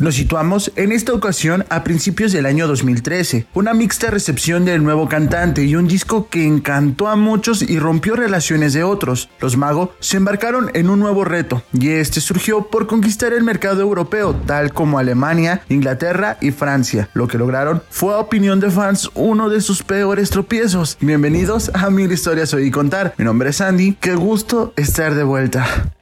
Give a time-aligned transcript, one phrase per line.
[0.00, 5.10] Nos situamos en esta ocasión a principios del año 2013, una mixta recepción del nuevo
[5.10, 9.28] cantante y un disco que encantó a muchos y rompió relaciones de otros.
[9.40, 13.82] Los Mago se embarcaron en un nuevo reto y este surgió por conquistar el mercado
[13.82, 17.10] europeo, tal como Alemania, Inglaterra y Francia.
[17.12, 20.96] Lo que lograron fue a opinión de fans uno de sus peores tropiezos.
[21.02, 23.12] Bienvenidos a Mil Historias Hoy Contar.
[23.18, 25.92] Mi nombre es Andy, qué gusto estar de vuelta.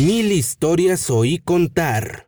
[0.00, 2.26] Mil historias oí contar.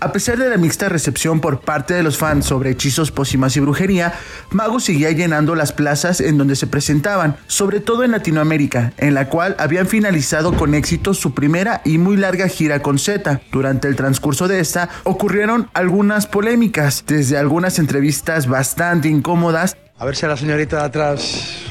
[0.00, 3.60] A pesar de la mixta recepción por parte de los fans sobre hechizos, pócimas y
[3.60, 4.14] brujería,
[4.50, 9.28] Mago seguía llenando las plazas en donde se presentaban, sobre todo en Latinoamérica, en la
[9.28, 13.40] cual habían finalizado con éxito su primera y muy larga gira con Z.
[13.52, 19.76] Durante el transcurso de esta ocurrieron algunas polémicas, desde algunas entrevistas bastante incómodas.
[19.96, 21.65] A ver si a la señorita de atrás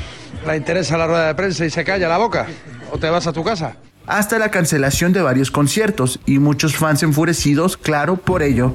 [0.45, 2.47] la interesa la rueda de prensa y se calla la boca.
[2.91, 3.75] O te vas a tu casa
[4.07, 8.73] hasta la cancelación de varios conciertos y muchos fans enfurecidos, claro, por ello.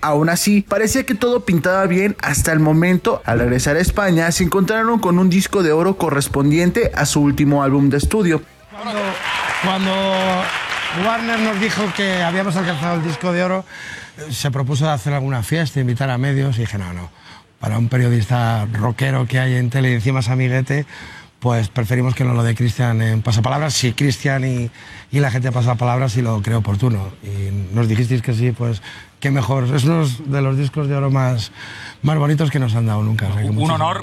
[0.00, 3.20] Aún así, parecía que todo pintaba bien hasta el momento.
[3.24, 7.62] Al regresar a España, se encontraron con un disco de oro correspondiente a su último
[7.64, 8.42] álbum de estudio.
[8.70, 9.00] Cuando,
[9.64, 9.92] cuando
[11.04, 13.64] Warner nos dijo que habíamos alcanzado el disco de oro,
[14.30, 17.10] se propuso hacer alguna fiesta, invitar a medios y dije, no, no,
[17.60, 20.86] para un periodista rockero que hay en tele y encima es amiguete,
[21.40, 23.74] pues preferimos que no lo dé Cristian en pasapalabras.
[23.74, 24.70] Si Cristian y,
[25.12, 27.10] y, la gente pasa palabras, si lo creo oportuno.
[27.22, 28.82] Y nos dijisteis que sí, pues
[29.20, 29.72] qué mejor.
[29.74, 31.52] Es uno de los discos de oro más,
[32.02, 33.28] más bonitos que nos han dado nunca.
[33.28, 34.00] un honor.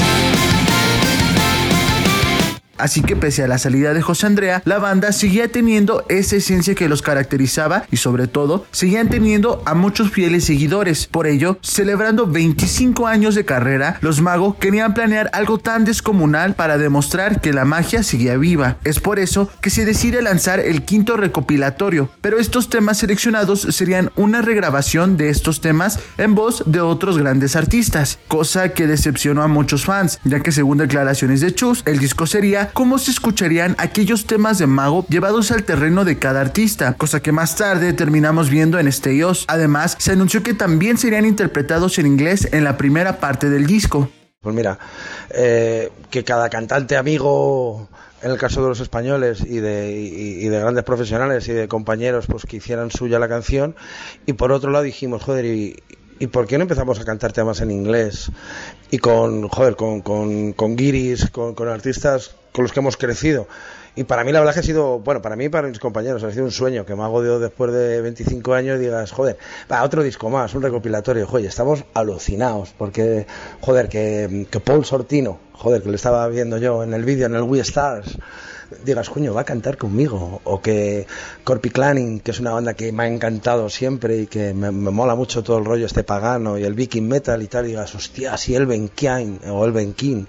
[2.78, 6.76] Así que pese a la salida de José Andrea, la banda seguía teniendo esa esencia
[6.76, 11.08] que los caracterizaba y sobre todo seguían teniendo a muchos fieles seguidores.
[11.08, 16.78] Por ello, celebrando 25 años de carrera, los magos querían planear algo tan descomunal para
[16.78, 18.78] demostrar que la magia seguía viva.
[18.84, 24.12] Es por eso que se decide lanzar el quinto recopilatorio, pero estos temas seleccionados serían
[24.16, 29.47] una regrabación de estos temas en voz de otros grandes artistas, cosa que decepcionó a
[29.47, 34.26] muchos fans, ya que según declaraciones de Chus, el disco sería cómo se escucharían aquellos
[34.26, 38.80] temas de Mago llevados al terreno de cada artista, cosa que más tarde terminamos viendo
[38.80, 39.46] en Esteos.
[39.48, 44.09] Además, se anunció que también serían interpretados en inglés en la primera parte del disco.
[44.42, 44.78] Pues mira,
[45.31, 47.90] eh, que cada cantante amigo
[48.22, 52.46] en el caso de los españoles y de, de, grandes profesionales y de compañeros pues
[52.46, 53.76] que hicieran suya la canción
[54.26, 55.76] y por otro lado dijimos joder y,
[56.18, 58.31] ¿Y por qué no empezamos a cantar temas en inglés?
[58.90, 63.48] Y con, joder, con, con, con guiris, con, con, artistas con los que hemos crecido.
[63.98, 66.24] Y para mí la verdad que ha sido, bueno, para mí y para mis compañeros,
[66.24, 69.38] ha sido un sueño que me hago de después de 25 años y digas, joder,
[69.72, 71.28] va, otro disco más, un recopilatorio.
[71.28, 73.28] Joder, estamos alucinados porque,
[73.59, 77.36] joder, que, que Paul Sortino, joder, que le estaba viendo yo en el vídeo, en
[77.36, 78.18] el We Stars,
[78.84, 80.42] digas, coño, va a cantar conmigo.
[80.44, 81.08] O que
[81.44, 85.16] Corpi Clanning, que es una banda que me ha encantado siempre y que me, mola
[85.16, 88.38] mucho todo el rollo este pagano y el viking metal y tal, y digas, hostia,
[88.38, 90.26] si el Ben King o el Ben King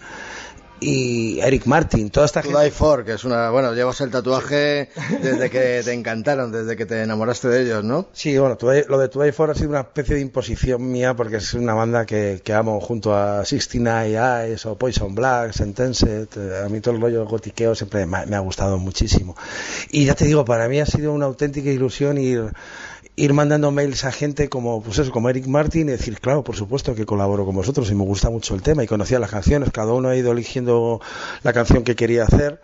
[0.80, 2.70] y Eric Martin, toda esta gente.
[2.70, 4.90] For, que es una, bueno, llevas el tatuaje
[5.22, 8.08] desde que te encantaron, desde que te enamoraste de ellos, ¿no?
[8.12, 11.54] Sí, bueno, lo de Today For ha sido una especie de imposición mía porque es
[11.54, 16.68] una banda que, que amo junto a 69 Eyes o Poison Black, Sentenced, eh, a
[16.68, 19.36] mí todo el rollo gotiqueo siempre me, me ha gustado muchísimo.
[19.90, 22.52] Y ya te digo, para mí ha sido una auténtica ilusión ir
[23.16, 26.54] ir mandando mails a gente como, pues eso, como Eric Martin y decir, claro, por
[26.54, 29.70] supuesto que colaboro con vosotros y me gusta mucho el tema y conocía las canciones,
[29.72, 31.00] cada uno ha ido eligiendo
[31.42, 32.60] la canción que quería hacer.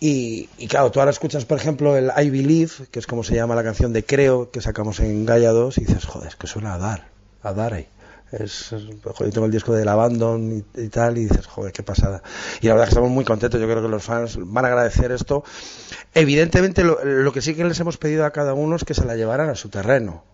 [0.00, 3.34] Y, y, claro, tú ahora escuchas, por ejemplo, el I Believe, que es como se
[3.34, 6.46] llama la canción de Creo, que sacamos en Gaia 2, y dices, joder, es que
[6.46, 7.08] suena a dar,
[7.42, 7.88] a dar ahí.
[8.30, 12.22] Es, joder, tengo el disco del Abandon y, y, tal, y dices, joder, qué pasada.
[12.60, 15.12] Y la verdad que estamos muy contentos, yo creo que los fans van a agradecer
[15.12, 15.44] esto.
[16.14, 19.04] Evidentemente, lo, lo que sí que les hemos pedido a cada uno es que se
[19.04, 20.24] la llevaran a su terreno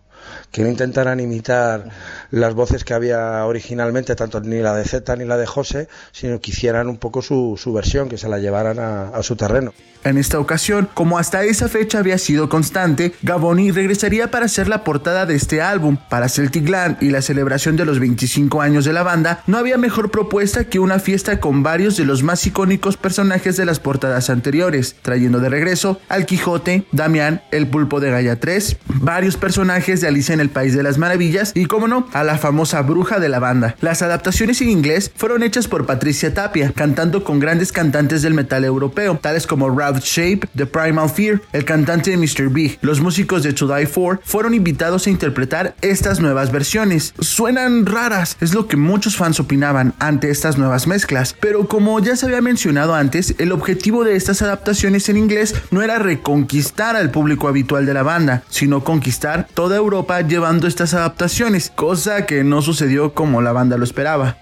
[0.51, 1.89] que no intentaran imitar
[2.31, 6.39] las voces que había originalmente, tanto ni la de Z ni la de José, sino
[6.39, 9.73] que hicieran un poco su, su versión, que se la llevaran a, su terreno.
[10.03, 14.83] En esta ocasión, como hasta esa fecha había sido constante, Gaboni regresaría para hacer la
[14.83, 15.97] portada de este álbum.
[16.09, 19.77] Para Celtic Land y la celebración de los 25 años de la banda, no había
[19.77, 24.29] mejor propuesta que una fiesta con varios de los más icónicos personajes de las portadas
[24.29, 30.07] anteriores, trayendo de regreso al Quijote, Damián, el pulpo de Gaia 3, varios personajes de
[30.15, 33.39] En el País de las Maravillas y, como no, a la famosa bruja de la
[33.39, 33.75] banda.
[33.81, 38.63] Las adaptaciones en inglés fueron hechas por Patricia Tapia, cantando con grandes cantantes del metal
[38.63, 42.47] europeo, tales como Ralph Shape, The Primal Fear, el cantante de Mr.
[42.49, 42.79] Big.
[42.81, 47.13] Los músicos de To Die For fueron invitados a interpretar estas nuevas versiones.
[47.19, 52.15] Suenan raras, es lo que muchos fans opinaban ante estas nuevas mezclas, pero como ya
[52.15, 57.11] se había mencionado antes, el objetivo de estas adaptaciones en inglés no era reconquistar al
[57.11, 62.61] público habitual de la banda, sino conquistar toda Europa llevando estas adaptaciones, cosa que no
[62.61, 64.37] sucedió como la banda lo esperaba.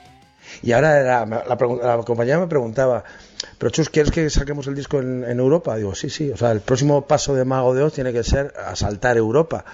[0.62, 3.04] Y ahora la, la, compañía me preguntaba,
[3.58, 5.76] pero Chus, ¿quieres que saquemos el disco en, Europa?
[5.76, 8.54] Digo, sí, sí, o sea, el próximo paso de Mago de Oz tiene que ser
[8.66, 9.66] asaltar Europa.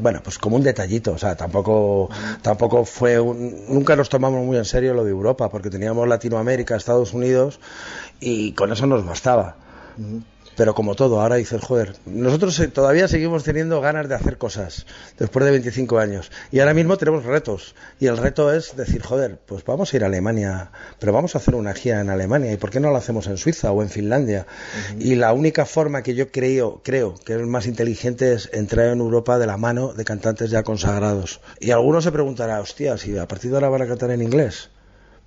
[0.00, 2.10] Bueno, pues como un detallito, o sea, tampoco,
[2.42, 6.76] tampoco fue un, nunca nos tomamos muy en serio lo de Europa, porque teníamos Latinoamérica,
[6.76, 7.58] Estados Unidos,
[8.20, 9.56] y con eso nos bastaba.
[10.58, 15.44] Pero como todo, ahora dices, joder, nosotros todavía seguimos teniendo ganas de hacer cosas después
[15.44, 16.32] de 25 años.
[16.50, 17.76] Y ahora mismo tenemos retos.
[18.00, 21.38] Y el reto es decir, joder, pues vamos a ir a Alemania, pero vamos a
[21.38, 22.52] hacer una gira en Alemania.
[22.52, 24.48] ¿Y por qué no lo hacemos en Suiza o en Finlandia?
[24.98, 28.98] Y la única forma que yo creo, creo que es más inteligente es entrar en
[28.98, 31.40] Europa de la mano de cantantes ya consagrados.
[31.60, 34.70] Y alguno se preguntará, hostia, si a partir de ahora van a cantar en inglés.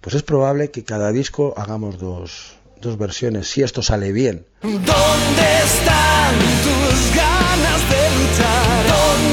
[0.02, 4.46] Pues es probable que cada disco hagamos dos, dos versiones, si esto sale bien.
[4.62, 8.72] ¿Dónde están tus ganas de luchar?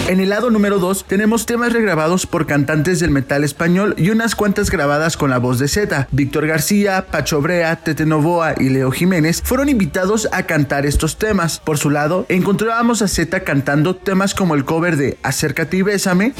[0.08, 4.34] En el lado número 2 tenemos temas regrabados por cantantes del metal español y unas
[4.34, 6.08] cuantas grabadas con la voz de Z.
[6.12, 11.60] Víctor García, Pacho Brea, Tete Novoa y Leo Jiménez fueron invitados a cantar estos temas.
[11.60, 16.32] Por su lado, encontrábamos a Z cantando temas como el cover de Acércate y Bésame.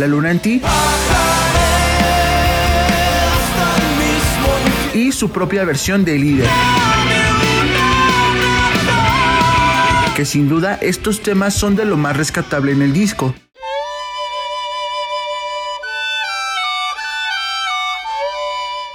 [0.00, 0.62] La luna en ti.
[4.94, 6.48] Y su propia versión de líder.
[10.16, 13.34] Que sin duda estos temas son de lo más rescatable en el disco.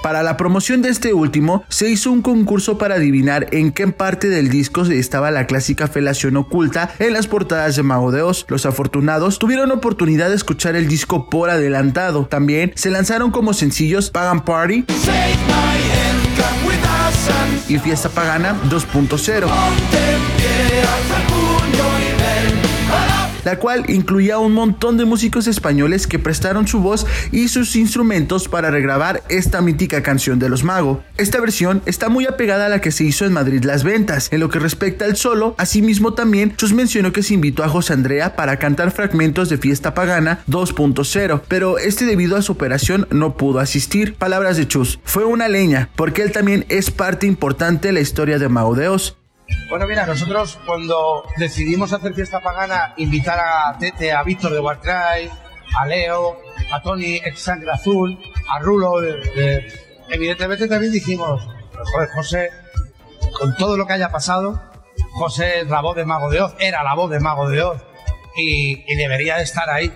[0.06, 4.30] Para la promoción de este último, se hizo un concurso para adivinar en qué parte
[4.30, 8.46] del disco estaba la clásica felación oculta en las portadas de Mago de Oz.
[8.48, 12.28] Los afortunados tuvieron oportunidad de escuchar el disco por adelantado.
[12.28, 14.86] También se lanzaron como sencillos Pagan Party
[17.68, 19.48] y Fiesta Pagana 2.0
[23.46, 28.50] la cual incluía un montón de músicos españoles que prestaron su voz y sus instrumentos
[28.50, 31.04] para regrabar esta mítica canción de los Mago.
[31.18, 34.30] Esta versión está muy apegada a la que se hizo en Madrid Las Ventas.
[34.32, 37.94] En lo que respecta al solo, asimismo también Chus mencionó que se invitó a José
[37.94, 43.38] Andrea para cantar fragmentos de Fiesta Pagana 2.0, pero este debido a su operación no
[43.38, 44.16] pudo asistir.
[44.16, 48.40] Palabras de Chus, fue una leña, porque él también es parte importante de la historia
[48.40, 49.18] de Mago de Oz.
[49.70, 55.30] Bueno, mira, nosotros cuando decidimos hacer fiesta pagana, invitar a Tete, a Víctor de Warcry,
[55.78, 56.38] a Leo,
[56.72, 58.18] a Tony, ex Sangre Azul,
[58.50, 59.02] a Rulo,
[60.10, 61.48] evidentemente también dijimos,
[61.94, 62.50] joder, José,
[63.40, 64.62] con todo lo que haya pasado,
[65.14, 67.82] José es la voz de Mago de Oz, era la voz de Mago de Oz,
[68.38, 69.92] y, y debería de estar ahí.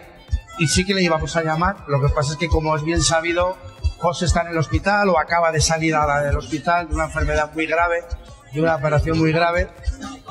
[0.60, 3.02] Y sí que le íbamos a llamar, lo que pasa es que como es bien
[3.02, 3.56] sabido,
[4.00, 7.66] José está en el hospital o acaba de salir del hospital de una enfermedad muy
[7.66, 8.04] grave
[8.52, 9.70] de una operación muy grave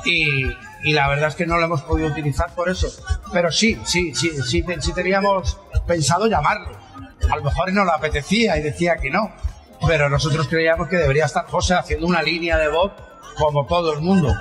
[0.05, 0.45] y,
[0.83, 2.87] y, la verdad es que no lo hemos podido utilizar por eso.
[3.31, 5.57] Pero sí, sí, sí, sí, sí teníamos
[5.87, 6.71] pensado llamarlo.
[7.29, 9.31] A lo mejor no le apetecía y decía que no,
[9.85, 12.91] pero nosotros creíamos que debería estar José haciendo una línea de voz
[13.37, 14.33] como todo el mundo.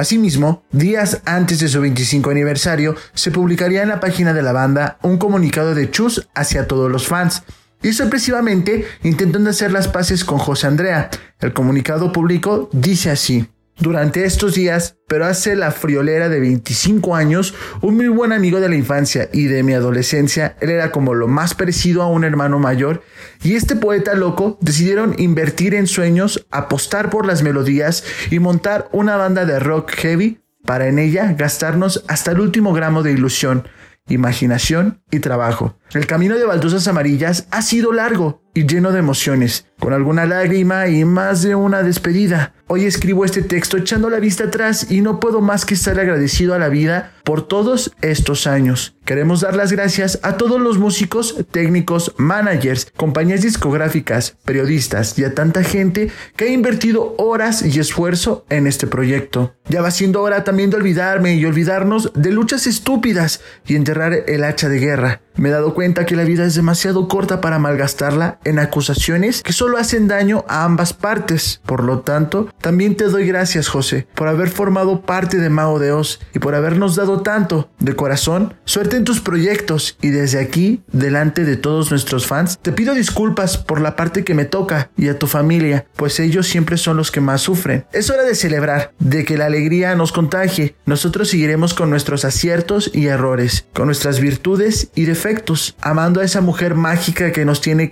[0.00, 4.96] Asimismo, días antes de su 25 aniversario, se publicaría en la página de la banda
[5.02, 7.42] un comunicado de Chus hacia todos los fans,
[7.82, 11.10] y sorpresivamente intentando hacer las paces con José Andrea.
[11.38, 13.46] El comunicado público dice así.
[13.80, 18.68] Durante estos días, pero hace la friolera de 25 años, un muy buen amigo de
[18.68, 22.58] la infancia y de mi adolescencia, él era como lo más parecido a un hermano
[22.58, 23.02] mayor,
[23.42, 29.16] y este poeta loco decidieron invertir en sueños, apostar por las melodías y montar una
[29.16, 33.66] banda de rock heavy para en ella gastarnos hasta el último gramo de ilusión,
[34.08, 35.78] imaginación y trabajo.
[35.94, 40.86] El camino de baldosas amarillas ha sido largo y lleno de emociones, con alguna lágrima
[40.88, 42.52] y más de una despedida.
[42.66, 46.54] Hoy escribo este texto echando la vista atrás y no puedo más que estar agradecido
[46.54, 48.96] a la vida por todos estos años.
[49.04, 55.34] Queremos dar las gracias a todos los músicos, técnicos, managers, compañías discográficas, periodistas y a
[55.34, 59.56] tanta gente que ha invertido horas y esfuerzo en este proyecto.
[59.68, 64.44] Ya va siendo hora también de olvidarme y olvidarnos de luchas estúpidas y enterrar el
[64.44, 65.22] hacha de guerra.
[65.34, 69.52] Me he dado cuenta que la vida es demasiado corta para malgastarla en acusaciones que
[69.52, 71.60] solo hacen daño a ambas partes.
[71.64, 75.92] Por lo tanto, también te doy gracias, José, por haber formado parte de Mago de
[75.92, 77.70] Oz y por habernos dado tanto.
[77.78, 82.72] De corazón, suerte en tus proyectos y desde aquí, delante de todos nuestros fans, te
[82.72, 86.76] pido disculpas por la parte que me toca y a tu familia, pues ellos siempre
[86.76, 87.86] son los que más sufren.
[87.92, 90.74] Es hora de celebrar, de que la alegría nos contagie.
[90.86, 96.40] Nosotros seguiremos con nuestros aciertos y errores, con nuestras virtudes y defectos amando a esa
[96.40, 97.90] mujer mágica que nos tiene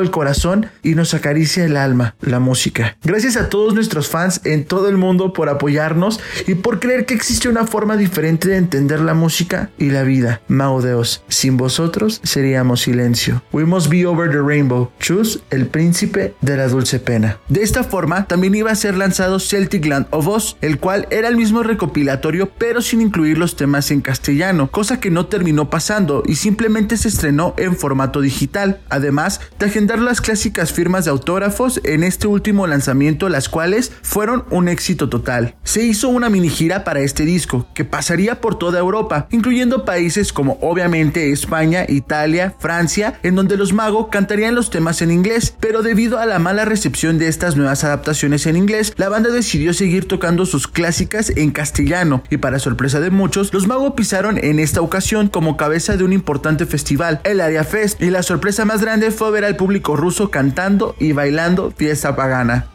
[0.00, 2.96] el corazón y nos acaricia el alma, la música.
[3.02, 7.14] Gracias a todos nuestros fans en todo el mundo por apoyarnos y por creer que
[7.14, 10.40] existe una forma diferente de entender la música y la vida.
[10.48, 13.42] Mao Deus, sin vosotros seríamos silencio.
[13.52, 14.92] We must be over the rainbow.
[15.00, 17.38] Choose el príncipe de la dulce pena.
[17.48, 21.28] De esta forma, también iba a ser lanzado Celtic Land of Oz, el cual era
[21.28, 26.22] el mismo recopilatorio pero sin incluir los temas en castellano, cosa que no terminó pasando
[26.26, 31.80] y simplemente se estrenó en formato digital, además de agendar las clásicas firmas de autógrafos
[31.84, 35.54] en este último lanzamiento, las cuales fueron un éxito total.
[35.64, 40.34] Se hizo una mini gira para este disco, que pasaría por toda Europa, incluyendo países
[40.34, 45.80] como obviamente España, Italia, Francia, en donde los magos cantarían los temas en inglés, pero
[45.80, 50.06] debido a la mala recepción de estas nuevas adaptaciones en inglés, la banda decidió seguir
[50.06, 54.82] tocando sus clásicas en castellano, y para sorpresa de muchos, los magos pisaron en esta
[54.82, 59.10] ocasión como cabeza de un importante festival, el Aria Fest, y la sorpresa más grande
[59.10, 62.66] fue ver al público ruso cantando y bailando fiesta pagana.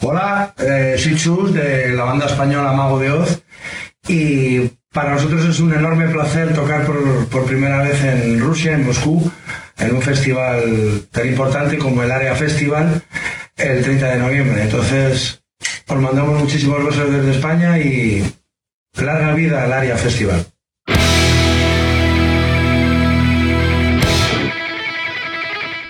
[0.00, 3.42] Hola, eh, soy Chus de la banda española Mago de Oz
[4.08, 4.60] y
[4.92, 9.30] para nosotros es un enorme placer tocar por, por primera vez en Rusia, en Moscú,
[9.78, 13.02] en un festival tan importante como el Area Festival
[13.56, 14.62] el 30 de noviembre.
[14.62, 15.42] Entonces,
[15.86, 18.24] os mandamos muchísimos besos desde España y
[18.94, 20.46] larga vida al Area Festival.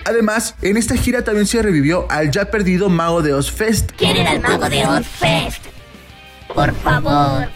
[0.05, 3.91] Además, en esta gira también se revivió al ya perdido Mago de Oz Fest.
[3.97, 5.65] ¿Quién era el Mago de Oz Fest?
[6.53, 7.47] Por favor.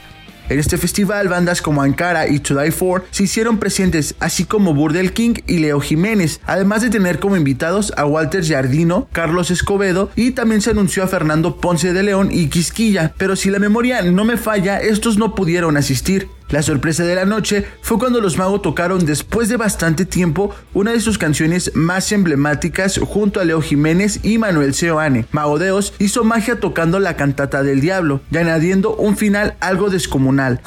[0.48, 4.76] En este festival, bandas como Ankara y To Die For se hicieron presentes, así como
[4.76, 10.12] Burdel King y Leo Jiménez, además de tener como invitados a Walter Jardino, Carlos Escobedo
[10.16, 14.04] y también se anunció a Fernando Ponce de León y Quisquilla, pero si la memoria
[14.04, 16.30] no me falla, estos no pudieron asistir.
[16.50, 20.92] La sorpresa de la noche fue cuando los magos tocaron después de bastante tiempo una
[20.92, 25.26] de sus canciones más emblemáticas junto a Leo Jiménez y Manuel Seoane.
[25.32, 30.62] Mago Deos hizo magia tocando la cantata del diablo y añadiendo un final algo descomunal.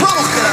[0.00, 0.47] Vamos, que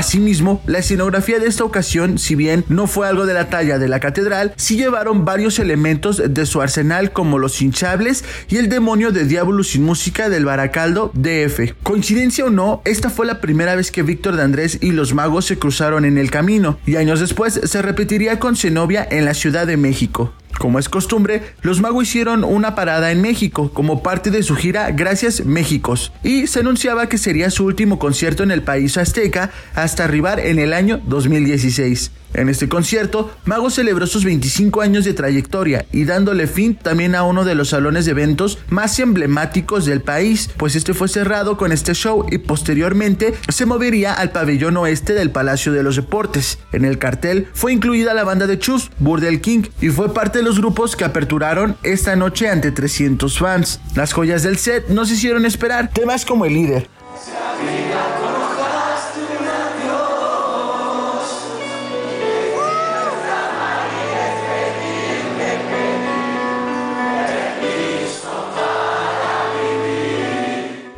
[0.00, 3.86] Asimismo, la escenografía de esta ocasión, si bien no fue algo de la talla de
[3.86, 9.12] la catedral, sí llevaron varios elementos de su arsenal como los hinchables y el demonio
[9.12, 11.74] de Diablo sin música del Baracaldo DF.
[11.82, 15.44] Coincidencia o no, esta fue la primera vez que Víctor de Andrés y los magos
[15.44, 19.66] se cruzaron en el camino, y años después se repetiría con Zenobia en la Ciudad
[19.66, 20.32] de México.
[20.60, 24.90] Como es costumbre, los magos hicieron una parada en México como parte de su gira
[24.90, 30.04] Gracias Méxicos y se anunciaba que sería su último concierto en el país azteca hasta
[30.04, 32.10] arribar en el año 2016.
[32.34, 37.24] En este concierto, Mago celebró sus 25 años de trayectoria y dándole fin también a
[37.24, 41.72] uno de los salones de eventos más emblemáticos del país, pues este fue cerrado con
[41.72, 46.58] este show y posteriormente se movería al pabellón oeste del Palacio de los Deportes.
[46.72, 50.44] En el cartel fue incluida la banda de Chus, Burdel King, y fue parte de
[50.44, 53.80] los grupos que aperturaron esta noche ante 300 fans.
[53.94, 56.88] Las joyas del set no se hicieron esperar, temas como el líder.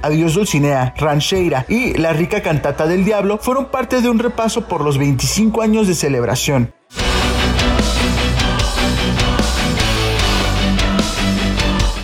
[0.02, 4.82] Adiós Dulcinea, Rancheira y La rica cantata del diablo fueron parte de un repaso por
[4.82, 6.74] los 25 años de celebración.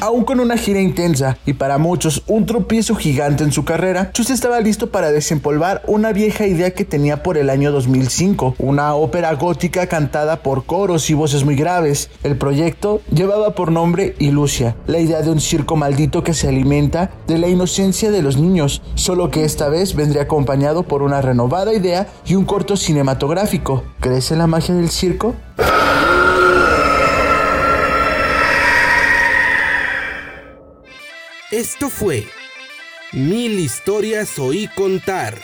[0.08, 4.30] Aún con una gira intensa y para muchos un tropiezo gigante en su carrera, Chus
[4.30, 9.34] estaba listo para desempolvar una vieja idea que tenía por el año 2005, una ópera
[9.34, 12.08] gótica cantada por coros y voces muy graves.
[12.22, 17.10] El proyecto llevaba por nombre Ilusia, la idea de un circo maldito que se alimenta
[17.26, 21.74] de la inocencia de los niños, solo que esta vez vendría acompañado por una renovada
[21.74, 23.84] idea y un corto cinematográfico.
[24.00, 25.34] ¿Crees en la magia del circo?
[31.58, 32.24] Esto fue
[33.10, 35.36] Mil historias oí contar.